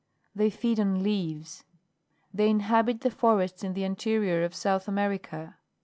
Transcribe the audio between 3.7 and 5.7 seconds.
the anterior of South America.